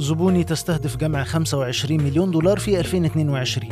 [0.00, 3.68] زبوني تستهدف جمع 25 مليون دولار في 2022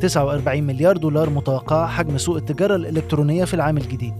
[0.00, 4.14] 49 مليار دولار متوقع حجم سوق التجارة الإلكترونية في العام الجديد.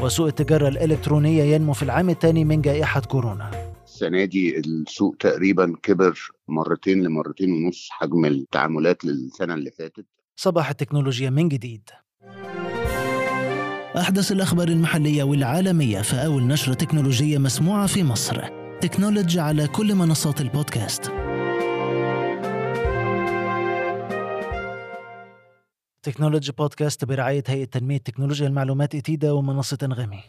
[0.00, 3.50] وسوق التجارة الإلكترونية ينمو في العام الثاني من جائحة كورونا.
[3.84, 10.06] السنة دي السوق تقريبا كبر مرتين لمرتين ونص حجم التعاملات للسنة اللي فاتت.
[10.36, 11.90] صباح التكنولوجيا من جديد.
[13.96, 18.61] أحدث الأخبار المحلية والعالمية في أول نشرة تكنولوجية مسموعة في مصر.
[18.82, 21.12] تكنولوجي على كل منصات البودكاست.
[26.02, 30.20] Technology Podcast برعاية هيئة تنمية تكنولوجيا المعلومات إتيدا ومنصة أنغامي.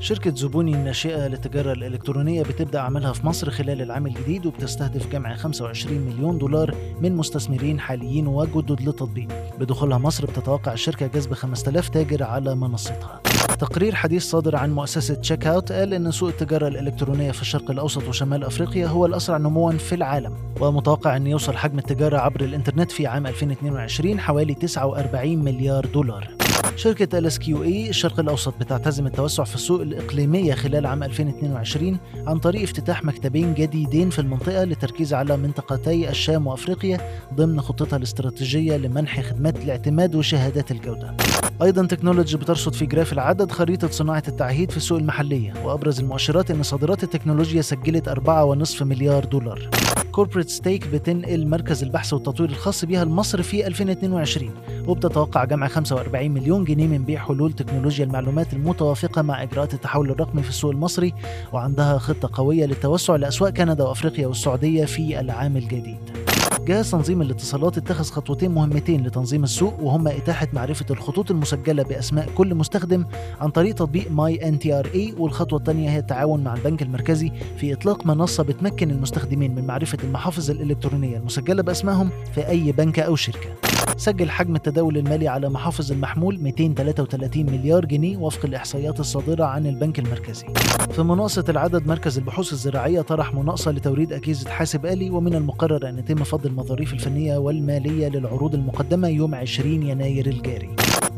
[0.00, 6.00] شركة زبوني الناشئة للتجارة الإلكترونية بتبدأ عملها في مصر خلال العام الجديد وبتستهدف جمع 25
[6.00, 9.28] مليون دولار من مستثمرين حاليين وجدد للتطبيق.
[9.58, 13.22] بدخولها مصر بتتوقع الشركة جذب 5000 تاجر على منصتها.
[13.54, 18.44] تقرير حديث صادر عن مؤسسة Checkout قال إن سوق التجارة الإلكترونية في الشرق الأوسط وشمال
[18.44, 23.26] أفريقيا هو الأسرع نموا في العالم ومتوقع أن يوصل حجم التجارة عبر الإنترنت في عام
[23.26, 26.28] 2022 حوالي 49 مليار دولار
[26.76, 33.04] شركة LSQA الشرق الأوسط بتعتزم التوسع في السوق الإقليمية خلال عام 2022 عن طريق افتتاح
[33.04, 36.98] مكتبين جديدين في المنطقة للتركيز على منطقتي الشام وأفريقيا
[37.34, 41.16] ضمن خطتها الاستراتيجية لمنح خدمات الاعتماد وشهادات الجودة.
[41.62, 46.62] أيضا Technology بترصد في graph العدد خريطة صناعة التعهيد في السوق المحلية وأبرز المؤشرات أن
[46.62, 49.70] صادرات التكنولوجيا سجلت 4.5 مليار دولار.
[50.12, 54.50] Corporate Stack بتنقل مركز البحث والتطوير الخاص بها لمصر في 2022
[54.86, 60.42] وبتتوقع جمع 45 مليون جنيه من بيع حلول تكنولوجيا المعلومات المتوافقة مع إجراءات التحول الرقمي
[60.42, 61.14] في السوق المصري
[61.52, 66.25] وعندها خطة قوية للتوسع لأسواق كندا وأفريقيا والسعودية في العام الجديد
[66.66, 72.54] جهاز تنظيم الاتصالات اتخذ خطوتين مهمتين لتنظيم السوق وهما إتاحة معرفة الخطوط المسجلة بأسماء كل
[72.54, 73.04] مستخدم
[73.40, 78.42] عن طريق تطبيق My NTRA والخطوة الثانية هي التعاون مع البنك المركزي في إطلاق منصة
[78.42, 83.75] بتمكن المستخدمين من معرفة المحافظ الإلكترونية المسجلة بأسمائهم في أي بنك أو شركة.
[83.96, 89.98] سجل حجم التداول المالي على محافظ المحمول 233 مليار جنيه وفق الإحصائيات الصادرة عن البنك
[89.98, 90.46] المركزي.
[90.92, 95.98] في مناقصة العدد مركز البحوث الزراعية طرح مناقصة لتوريد أجهزة حاسب آلي ومن المقرر أن
[95.98, 100.68] يتم فض المظاريف الفنية والمالية للعروض المقدمة يوم 20 يناير الجاري.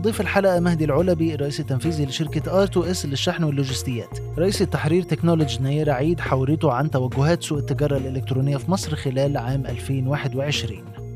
[0.01, 6.21] ضيف الحلقة مهدي العلبي الرئيس التنفيذي لشركة R2S للشحن واللوجستيات رئيس التحرير تكنولوجي نيرة عيد
[6.21, 11.08] حورته عن توجهات سوق التجارة الإلكترونية في مصر خلال عام 2021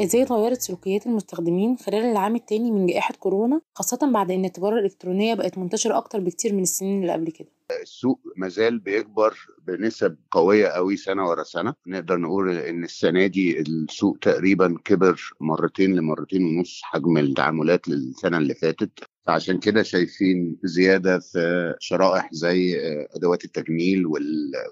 [0.00, 5.34] إزاي اتغيرت سلوكيات المستخدمين خلال العام التاني من جائحة كورونا خاصة بعد إن التجارة الإلكترونية
[5.34, 7.48] بقت منتشرة أكتر بكتير من السنين اللي قبل كده؟
[7.82, 9.36] السوق مازال بيكبر
[9.66, 11.74] بنسب قوية قوي سنة ورا سنة.
[11.86, 18.54] نقدر نقول إن السنة دي السوق تقريبا كبر مرتين لمرتين ونص حجم التعاملات للسنة اللي
[18.54, 18.90] فاتت.
[19.26, 22.76] فعشان كده شايفين زيادة في شرائح زي
[23.16, 24.06] أدوات التجميل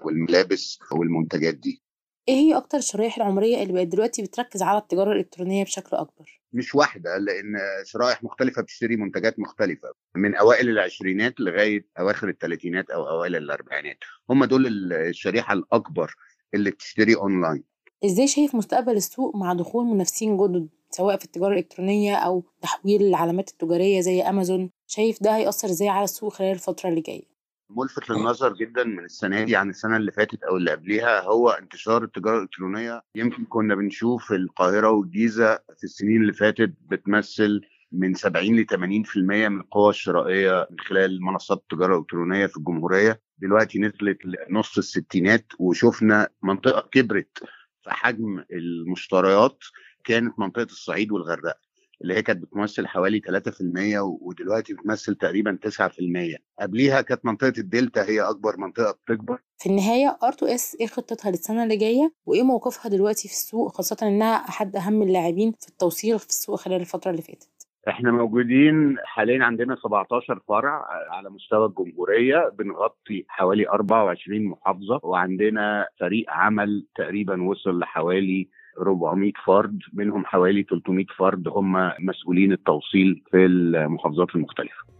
[0.05, 1.81] والملابس والمنتجات دي.
[2.27, 6.75] إيه هي أكتر الشرائح العمرية اللي بقت دلوقتي بتركز على التجارة الإلكترونية بشكل أكبر؟ مش
[6.75, 13.35] واحدة لأن شرائح مختلفة بتشتري منتجات مختلفة من أوائل العشرينات لغاية أواخر الثلاثينات أو أوائل
[13.35, 13.97] الأربعينات.
[14.29, 16.15] هم دول الشريحة الأكبر
[16.53, 17.63] اللي بتشتري أونلاين.
[18.05, 23.49] إزاي شايف مستقبل السوق مع دخول منافسين جدد سواء في التجارة الإلكترونية أو تحويل العلامات
[23.49, 27.31] التجارية زي امازون شايف ده هيأثر إزاي على السوق خلال الفترة اللي جاية؟
[27.75, 32.03] ملفت للنظر جدا من السنة دي عن السنة اللي فاتت أو اللي قبليها هو انتشار
[32.03, 33.01] التجارة الإلكترونية.
[33.15, 37.61] يمكن كنا بنشوف القاهرة والجيزة في السنين اللي فاتت بتمثل
[37.91, 43.21] من 70 ل 80% من القوى الشرائية من خلال منصات التجاره الالكترونيه في الجمهورية.
[43.37, 47.37] دلوقتي نزلت لنص الستينات وشفنا منطقة كبرت
[47.83, 49.63] في حجم المشتريات
[50.03, 51.70] كانت منطقة الصعيد والغردقة.
[52.01, 58.21] اللي هي كانت بتمثل حوالي 3% ودلوقتي بتمثل تقريبا 9% قبليها كانت منطقة الدلتا هي
[58.21, 63.33] أكبر منطقة بتكبر في النهاية R2S إيه خطتها للسنة اللي جاية وإيه موقفها دلوقتي في
[63.33, 67.49] السوق خاصة إنها أحد أهم اللاعبين في التوصيل في السوق خلال الفترة اللي فاتت.
[67.87, 76.25] إحنا موجودين حاليا عندنا 17 فرع على مستوى الجمهورية بنغطي حوالي 24 محافظة وعندنا فريق
[76.29, 78.49] عمل تقريبا وصل لحوالي
[78.79, 84.91] 400 فرد منهم حوالي 300 فرد هم مسؤولين التوصيل في المحافظات المختلفة.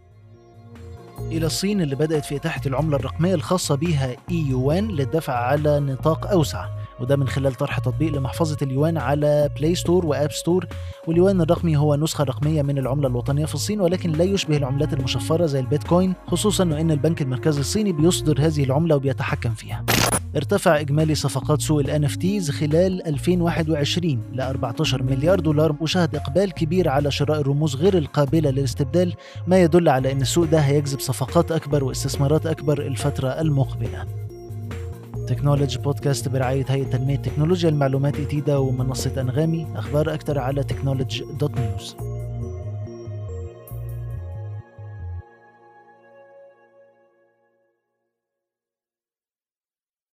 [1.32, 6.66] إلى الصين اللي بدأت في إتاحة العملة الرقمية الخاصة بها e-yuan للدفع على نطاق أوسع
[7.00, 10.66] وده من خلال طرح تطبيق لمحفظة اليوان على Play Store و App Store
[11.06, 15.46] واليوان الرقمي هو نسخة رقمية من العملة الوطنية في الصين ولكن لا يشبه العملات المشفرة
[15.46, 19.84] زي البيتكوين خصوصا أن البنك المركزي الصيني بيصدر هذه العملة وبيتحكم فيها
[20.36, 26.88] ارتفع إجمالي صفقات سوق ال NFTs خلال 2021 ل 14 مليار دولار وشهد إقبال كبير
[26.88, 29.14] على شراء الرموز غير القابلة للاستبدال
[29.46, 34.06] ما يدل على أن السوق ده هيجذب صفقات أكبر واستثمارات أكبر الفترة المقبلة.
[35.26, 41.58] Technology Podcast برعاية هيئة تنمية تكنولوجيا المعلومات ITIDA ومنصة أنغامي أخبار أكثر على Technology dot
[41.58, 41.96] news